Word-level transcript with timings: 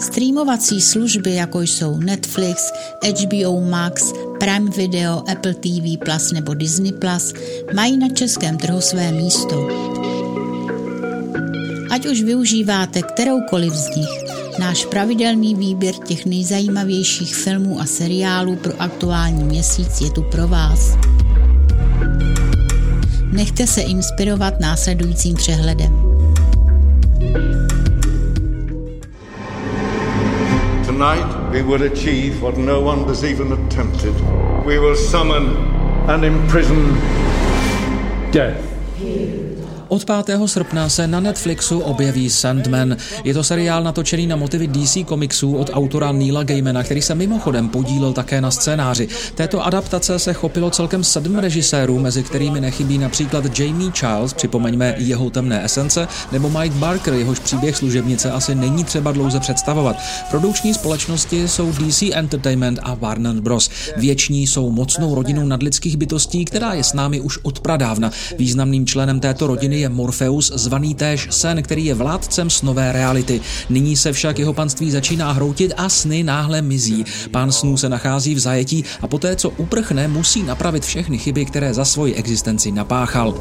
Streamovací 0.00 0.80
služby, 0.80 1.34
jako 1.34 1.60
jsou 1.60 1.98
Netflix, 1.98 2.72
HBO 3.02 3.60
Max, 3.60 4.12
Prime 4.38 4.70
Video, 4.70 5.22
Apple 5.32 5.54
TV 5.54 6.04
Plus 6.04 6.32
nebo 6.32 6.54
Disney 6.54 6.92
Plus, 6.92 7.32
mají 7.74 7.96
na 7.96 8.08
českém 8.08 8.56
trhu 8.56 8.80
své 8.80 9.12
místo. 9.12 9.68
Ať 11.90 12.06
už 12.06 12.22
využíváte 12.22 13.02
kteroukoliv 13.02 13.72
z 13.72 13.96
nich, 13.96 14.24
náš 14.58 14.84
pravidelný 14.84 15.54
výběr 15.54 15.94
těch 15.94 16.26
nejzajímavějších 16.26 17.34
filmů 17.34 17.80
a 17.80 17.86
seriálů 17.86 18.56
pro 18.56 18.72
aktuální 18.78 19.44
měsíc 19.44 20.00
je 20.00 20.10
tu 20.10 20.22
pro 20.22 20.48
vás. 20.48 20.98
Nechte 23.32 23.66
se 23.66 23.80
inspirovat 23.80 24.60
následujícím 24.60 25.34
přehledem. 25.34 26.06
Tonight 30.96 31.50
we 31.50 31.60
will 31.60 31.82
achieve 31.82 32.40
what 32.40 32.56
no 32.56 32.80
one 32.80 33.04
has 33.06 33.22
even 33.22 33.52
attempted. 33.52 34.14
We 34.64 34.78
will 34.78 34.96
summon 34.96 35.54
and 36.08 36.24
imprison 36.24 36.94
death. 38.30 38.64
Od 39.88 40.04
5. 40.04 40.40
srpna 40.46 40.88
se 40.88 41.06
na 41.06 41.20
Netflixu 41.20 41.78
objeví 41.78 42.30
Sandman. 42.30 42.96
Je 43.24 43.34
to 43.34 43.44
seriál 43.44 43.82
natočený 43.82 44.26
na 44.26 44.36
motivy 44.36 44.66
DC 44.66 44.96
komiksů 45.06 45.56
od 45.56 45.70
autora 45.72 46.12
Neila 46.12 46.42
Gaimana, 46.42 46.82
který 46.82 47.02
se 47.02 47.14
mimochodem 47.14 47.68
podílel 47.68 48.12
také 48.12 48.40
na 48.40 48.50
scénáři. 48.50 49.08
Této 49.34 49.66
adaptace 49.66 50.18
se 50.18 50.32
chopilo 50.32 50.70
celkem 50.70 51.04
sedm 51.04 51.38
režisérů, 51.38 51.98
mezi 51.98 52.22
kterými 52.22 52.60
nechybí 52.60 52.98
například 52.98 53.58
Jamie 53.58 53.92
Charles, 53.92 54.32
připomeňme 54.32 54.94
jeho 54.98 55.30
temné 55.30 55.64
esence, 55.64 56.08
nebo 56.32 56.50
Mike 56.50 56.76
Barker, 56.78 57.14
jehož 57.14 57.38
příběh 57.38 57.76
služebnice 57.76 58.30
asi 58.30 58.54
není 58.54 58.84
třeba 58.84 59.12
dlouze 59.12 59.40
představovat. 59.40 59.96
Produkční 60.30 60.74
společnosti 60.74 61.48
jsou 61.48 61.72
DC 61.72 62.02
Entertainment 62.02 62.78
a 62.82 62.94
Warner 62.94 63.34
Bros. 63.34 63.70
Věční 63.96 64.46
jsou 64.46 64.70
mocnou 64.70 65.14
rodinou 65.14 65.46
nadlidských 65.46 65.96
bytostí, 65.96 66.44
která 66.44 66.72
je 66.72 66.84
s 66.84 66.92
námi 66.92 67.20
už 67.20 67.38
od 67.42 67.60
pradávna. 67.60 68.10
Významným 68.38 68.86
členem 68.86 69.20
této 69.20 69.46
rodiny 69.46 69.75
je 69.80 69.88
Morpheus, 69.88 70.52
zvaný 70.54 70.94
též 70.94 71.28
sen, 71.30 71.62
který 71.62 71.84
je 71.84 71.94
vládcem 71.94 72.50
snové 72.50 72.92
reality. 72.92 73.40
Nyní 73.70 73.96
se 73.96 74.12
však 74.12 74.38
jeho 74.38 74.52
panství 74.52 74.90
začíná 74.90 75.32
hroutit 75.32 75.72
a 75.76 75.88
sny 75.88 76.22
náhle 76.22 76.62
mizí. 76.62 77.04
Pán 77.30 77.52
snů 77.52 77.76
se 77.76 77.88
nachází 77.88 78.34
v 78.34 78.38
zajetí 78.38 78.84
a 79.00 79.06
poté, 79.06 79.36
co 79.36 79.50
uprchne, 79.50 80.08
musí 80.08 80.42
napravit 80.42 80.84
všechny 80.84 81.18
chyby, 81.18 81.44
které 81.44 81.74
za 81.74 81.84
svoji 81.84 82.14
existenci 82.14 82.72
napáchal. 82.72 83.34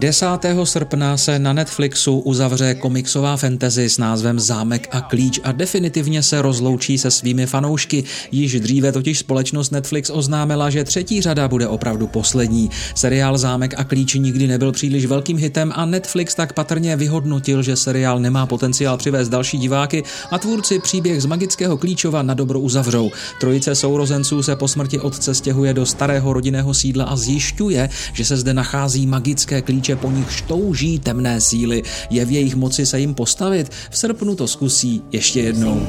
10. 0.00 0.26
srpna 0.64 1.16
se 1.16 1.38
na 1.38 1.52
Netflixu 1.52 2.18
uzavře 2.18 2.74
komiksová 2.74 3.36
fantasy 3.36 3.90
s 3.90 3.98
názvem 3.98 4.40
Zámek 4.40 4.88
a 4.90 5.00
klíč 5.00 5.40
a 5.44 5.52
definitivně 5.52 6.22
se 6.22 6.42
rozloučí 6.42 6.98
se 6.98 7.10
svými 7.10 7.46
fanoušky. 7.46 8.04
Již 8.32 8.60
dříve 8.60 8.92
totiž 8.92 9.18
společnost 9.18 9.70
Netflix 9.70 10.10
oznámila, 10.10 10.70
že 10.70 10.84
třetí 10.84 11.22
řada 11.22 11.48
bude 11.48 11.68
opravdu 11.68 12.06
poslední. 12.06 12.70
Seriál 12.94 13.38
Zámek 13.38 13.74
a 13.76 13.84
klíč 13.84 14.14
nikdy 14.14 14.46
nebyl 14.46 14.72
příliš 14.72 15.06
velkým 15.06 15.38
hitem 15.38 15.72
a 15.74 15.84
Netflix 15.84 16.34
tak 16.34 16.52
patrně 16.52 16.96
vyhodnotil, 16.96 17.62
že 17.62 17.76
seriál 17.76 18.20
nemá 18.20 18.46
potenciál 18.46 18.96
přivést 18.96 19.28
další 19.28 19.58
diváky 19.58 20.02
a 20.30 20.38
tvůrci 20.38 20.78
příběh 20.78 21.22
z 21.22 21.26
magického 21.26 21.76
klíčova 21.76 22.22
na 22.22 22.34
dobro 22.34 22.60
uzavřou. 22.60 23.10
Trojice 23.40 23.74
sourozenců 23.74 24.42
se 24.42 24.56
po 24.56 24.68
smrti 24.68 24.98
otce 24.98 25.34
stěhuje 25.34 25.74
do 25.74 25.86
starého 25.86 26.32
rodinného 26.32 26.74
sídla 26.74 27.04
a 27.04 27.16
zjišťuje, 27.16 27.88
že 28.12 28.24
se 28.24 28.36
zde 28.36 28.54
nachází 28.54 29.06
magické 29.06 29.62
klíče 29.62 29.89
rodiče 29.90 29.96
po 29.96 30.10
nich 30.10 30.30
štouží 30.32 30.98
temné 30.98 31.40
síly. 31.40 31.82
Je 32.10 32.24
v 32.24 32.30
jejich 32.30 32.54
moci 32.54 32.86
se 32.86 33.00
jim 33.00 33.14
postavit? 33.14 33.70
V 33.90 33.98
srpnu 33.98 34.36
to 34.36 34.46
zkusí 34.46 35.02
ještě 35.12 35.40
jednou. 35.40 35.86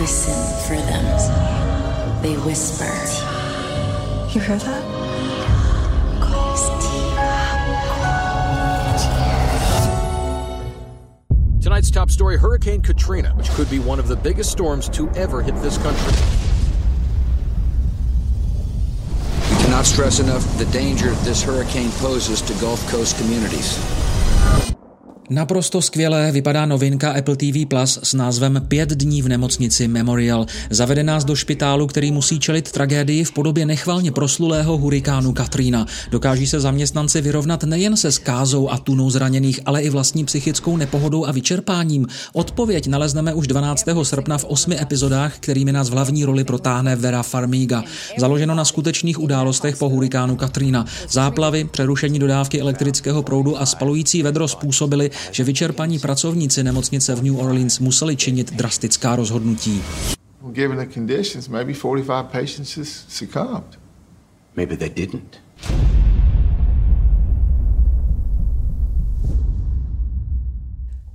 Listen 0.00 0.34
for 0.66 0.76
them. 0.76 1.04
They 2.22 2.36
whisper. 2.36 2.92
You 4.34 4.40
hear 4.40 4.58
that? 4.58 4.82
Tonight's 11.62 11.90
top 11.90 12.10
story 12.10 12.38
Hurricane 12.38 12.82
Katrina, 12.82 13.34
which 13.36 13.48
could 13.50 13.70
be 13.70 13.78
one 13.78 14.00
of 14.00 14.08
the 14.08 14.16
biggest 14.16 14.50
storms 14.50 14.88
to 14.90 15.08
ever 15.14 15.42
hit 15.42 15.54
this 15.62 15.78
country. 15.78 16.41
Stress 19.86 20.20
enough 20.20 20.44
the 20.58 20.66
danger 20.66 21.10
this 21.24 21.42
hurricane 21.42 21.90
poses 21.92 22.40
to 22.42 22.52
Gulf 22.54 22.86
Coast 22.88 23.16
communities. 23.16 23.78
Naprosto 25.32 25.82
skvěle 25.82 26.32
vypadá 26.32 26.66
novinka 26.66 27.12
Apple 27.12 27.36
TV 27.36 27.66
Plus 27.68 27.98
s 28.02 28.14
názvem 28.14 28.64
Pět 28.68 28.88
dní 28.88 29.22
v 29.22 29.28
nemocnici 29.28 29.88
Memorial. 29.88 30.46
Zavede 30.70 31.02
nás 31.02 31.24
do 31.24 31.36
špitálu, 31.36 31.86
který 31.86 32.12
musí 32.12 32.40
čelit 32.40 32.72
tragédii 32.72 33.24
v 33.24 33.32
podobě 33.32 33.66
nechvalně 33.66 34.12
proslulého 34.12 34.78
hurikánu 34.78 35.32
Katrina. 35.32 35.86
Dokáží 36.10 36.46
se 36.46 36.60
zaměstnanci 36.60 37.20
vyrovnat 37.20 37.64
nejen 37.64 37.96
se 37.96 38.12
skázou 38.12 38.70
a 38.70 38.78
tunou 38.78 39.10
zraněných, 39.10 39.60
ale 39.66 39.82
i 39.82 39.90
vlastní 39.90 40.24
psychickou 40.24 40.76
nepohodou 40.76 41.26
a 41.26 41.32
vyčerpáním. 41.32 42.06
Odpověď 42.32 42.86
nalezneme 42.86 43.34
už 43.34 43.46
12. 43.46 43.84
srpna 44.02 44.38
v 44.38 44.44
osmi 44.44 44.80
epizodách, 44.80 45.38
kterými 45.40 45.72
nás 45.72 45.88
v 45.88 45.92
hlavní 45.92 46.24
roli 46.24 46.44
protáhne 46.44 46.96
Vera 46.96 47.22
Farmiga. 47.22 47.84
Založeno 48.18 48.54
na 48.54 48.64
skutečných 48.64 49.20
událostech 49.20 49.76
po 49.76 49.88
hurikánu 49.88 50.36
Katrina. 50.36 50.86
Záplavy, 51.10 51.64
přerušení 51.64 52.18
dodávky 52.18 52.60
elektrického 52.60 53.22
proudu 53.22 53.60
a 53.60 53.66
spalující 53.66 54.22
vedro 54.22 54.48
způsobily, 54.48 55.10
že 55.30 55.44
vyčerpaní 55.44 55.98
pracovníci 55.98 56.62
nemocnice 56.62 57.14
v 57.14 57.22
New 57.22 57.38
Orleans 57.38 57.78
museli 57.78 58.16
činit 58.16 58.52
drastická 58.52 59.16
rozhodnutí. 59.16 59.82
Given 60.52 60.78
the 60.78 60.94
conditions, 60.94 61.48
maybe 61.48 61.74
45 61.74 62.26
patients 62.26 62.78
succumbed. 63.08 63.78
Maybe 64.56 64.76
they 64.76 64.90
didn't. 64.90 65.40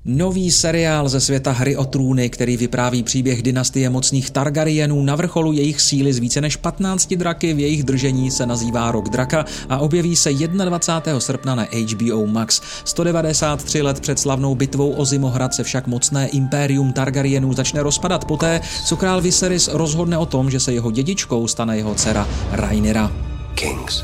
Nový 0.09 0.51
seriál 0.51 1.09
ze 1.09 1.19
světa 1.19 1.51
hry 1.51 1.77
o 1.77 1.85
trůny, 1.85 2.29
který 2.29 2.57
vypráví 2.57 3.03
příběh 3.03 3.41
dynastie 3.41 3.89
mocných 3.89 4.29
Targaryenů 4.29 5.03
na 5.03 5.15
vrcholu 5.15 5.51
jejich 5.53 5.81
síly 5.81 6.13
z 6.13 6.19
více 6.19 6.41
než 6.41 6.55
15 6.55 7.13
draky 7.13 7.53
v 7.53 7.59
jejich 7.59 7.83
držení 7.83 8.31
se 8.31 8.45
nazývá 8.45 8.91
Rok 8.91 9.09
draka 9.09 9.45
a 9.69 9.77
objeví 9.77 10.15
se 10.15 10.33
21. 10.33 11.19
srpna 11.19 11.55
na 11.55 11.63
HBO 11.63 12.27
Max. 12.27 12.61
193 12.85 13.81
let 13.81 13.99
před 13.99 14.19
slavnou 14.19 14.55
bitvou 14.55 14.91
o 14.91 15.05
Zimohrad 15.05 15.53
se 15.53 15.63
však 15.63 15.87
mocné 15.87 16.27
impérium 16.27 16.93
Targaryenů 16.93 17.53
začne 17.53 17.83
rozpadat 17.83 18.25
poté, 18.25 18.61
co 18.85 18.97
král 18.97 19.21
Viserys 19.21 19.67
rozhodne 19.67 20.17
o 20.17 20.25
tom, 20.25 20.51
že 20.51 20.59
se 20.59 20.73
jeho 20.73 20.91
dědičkou 20.91 21.47
stane 21.47 21.77
jeho 21.77 21.95
dcera 21.95 22.27
Rhaenyra. 22.51 23.11
Kings. 23.55 24.03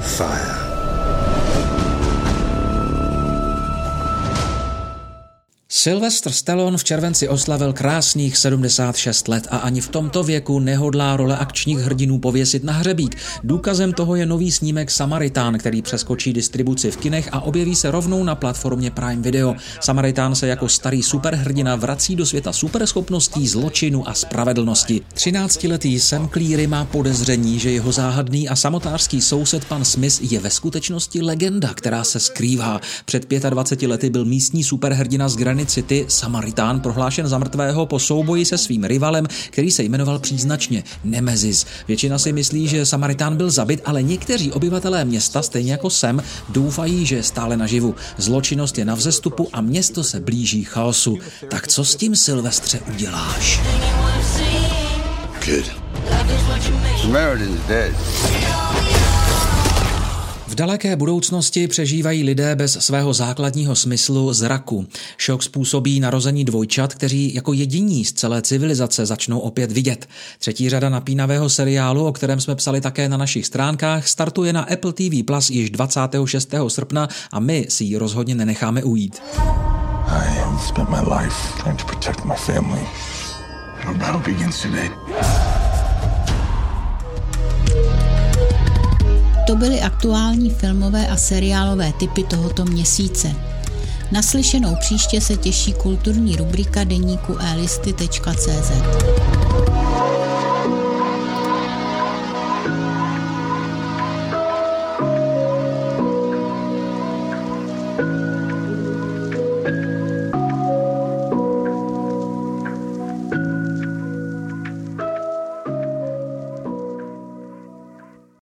Fire. 0.00 0.67
Sylvester 5.78 6.32
Stallone 6.32 6.78
v 6.78 6.84
červenci 6.84 7.28
oslavil 7.28 7.72
krásných 7.72 8.36
76 8.36 9.28
let 9.28 9.46
a 9.50 9.56
ani 9.56 9.80
v 9.80 9.88
tomto 9.88 10.22
věku 10.22 10.58
nehodlá 10.58 11.16
role 11.16 11.36
akčních 11.36 11.78
hrdinů 11.78 12.18
pověsit 12.18 12.64
na 12.64 12.72
hřebík. 12.72 13.16
Důkazem 13.44 13.92
toho 13.92 14.16
je 14.16 14.26
nový 14.26 14.52
snímek 14.52 14.90
Samaritán, 14.90 15.58
který 15.58 15.82
přeskočí 15.82 16.32
distribuci 16.32 16.90
v 16.90 16.96
kinech 16.96 17.28
a 17.32 17.40
objeví 17.40 17.74
se 17.74 17.90
rovnou 17.90 18.24
na 18.24 18.34
platformě 18.34 18.90
Prime 18.90 19.22
Video. 19.22 19.54
Samaritán 19.80 20.34
se 20.34 20.46
jako 20.46 20.68
starý 20.68 21.02
superhrdina 21.02 21.76
vrací 21.76 22.16
do 22.16 22.26
světa 22.26 22.52
superschopností, 22.52 23.48
zločinu 23.48 24.08
a 24.08 24.14
spravedlnosti. 24.14 25.00
13-letý 25.14 26.00
Sam 26.00 26.28
Cleary 26.28 26.66
má 26.66 26.84
podezření, 26.84 27.58
že 27.58 27.70
jeho 27.70 27.92
záhadný 27.92 28.48
a 28.48 28.56
samotářský 28.56 29.20
soused 29.20 29.64
pan 29.64 29.84
Smith 29.84 30.32
je 30.32 30.40
ve 30.40 30.50
skutečnosti 30.50 31.22
legenda, 31.22 31.74
která 31.74 32.04
se 32.04 32.20
skrývá. 32.20 32.80
Před 33.04 33.30
25 33.50 33.88
lety 33.88 34.10
byl 34.10 34.24
místní 34.24 34.64
superhrdina 34.64 35.28
z 35.28 35.36
Granit 35.36 35.67
City 35.68 36.04
Samaritán 36.08 36.80
prohlášen 36.80 37.28
za 37.28 37.38
mrtvého 37.38 37.86
po 37.86 37.98
souboji 37.98 38.44
se 38.44 38.58
svým 38.58 38.84
rivalem, 38.84 39.26
který 39.50 39.70
se 39.70 39.82
jmenoval 39.82 40.18
příznačně 40.18 40.84
Nemezis. 41.04 41.66
Většina 41.88 42.18
si 42.18 42.32
myslí, 42.32 42.68
že 42.68 42.86
Samaritán 42.86 43.36
byl 43.36 43.50
zabit, 43.50 43.80
ale 43.84 44.02
někteří 44.02 44.52
obyvatelé 44.52 45.04
města, 45.04 45.42
stejně 45.42 45.72
jako 45.72 45.90
sem, 45.90 46.22
doufají, 46.48 47.06
že 47.06 47.16
je 47.16 47.22
stále 47.22 47.56
naživu. 47.56 47.94
Zločinnost 48.16 48.78
je 48.78 48.84
na 48.84 48.94
vzestupu 48.94 49.48
a 49.52 49.60
město 49.60 50.04
se 50.04 50.20
blíží 50.20 50.64
chaosu. 50.64 51.18
Tak 51.50 51.68
co 51.68 51.84
s 51.84 51.96
tím 51.96 52.16
Silvestře 52.16 52.80
uděláš? 52.94 53.60
Good. 55.46 55.64
Samaritan's 57.02 57.60
dead. 57.68 58.97
V 60.48 60.54
daleké 60.54 60.96
budoucnosti 60.96 61.68
přežívají 61.68 62.24
lidé 62.24 62.56
bez 62.56 62.72
svého 62.72 63.12
základního 63.12 63.76
smyslu 63.76 64.32
zraku. 64.32 64.86
Šok 65.16 65.42
způsobí 65.42 66.00
narození 66.00 66.44
dvojčat, 66.44 66.94
kteří 66.94 67.34
jako 67.34 67.52
jediní 67.52 68.04
z 68.04 68.12
celé 68.12 68.42
civilizace 68.42 69.06
začnou 69.06 69.38
opět 69.38 69.72
vidět. 69.72 70.08
Třetí 70.38 70.70
řada 70.70 70.88
napínavého 70.88 71.48
seriálu, 71.48 72.06
o 72.06 72.12
kterém 72.12 72.40
jsme 72.40 72.54
psali 72.54 72.80
také 72.80 73.08
na 73.08 73.16
našich 73.16 73.46
stránkách, 73.46 74.08
startuje 74.08 74.52
na 74.52 74.62
Apple 74.62 74.92
TV 74.92 75.24
Plus 75.26 75.50
již 75.50 75.70
26. 75.70 76.54
srpna 76.68 77.08
a 77.32 77.40
my 77.40 77.66
si 77.68 77.84
ji 77.84 77.96
rozhodně 77.96 78.34
nenecháme 78.34 78.82
ujít. 78.82 79.22
I 80.06 80.38
have 80.38 80.58
spent 80.68 80.88
my 80.88 81.16
life 81.16 81.62
trying 81.62 81.78
to 81.78 81.86
protect 81.86 82.24
my 82.24 82.34
family. 82.36 82.86
Our 83.88 83.94
battle 83.94 84.32
begins 84.32 84.62
today. 84.62 84.90
To 89.48 89.56
byly 89.56 89.80
aktuální 89.80 90.50
filmové 90.50 91.08
a 91.08 91.16
seriálové 91.16 91.92
typy 91.92 92.24
tohoto 92.24 92.64
měsíce. 92.64 93.32
Naslyšenou 94.12 94.76
příště 94.80 95.20
se 95.20 95.36
těší 95.36 95.72
kulturní 95.72 96.36
rubrika 96.36 96.84
deníku 96.84 97.36
elisty.cz. 97.38 98.72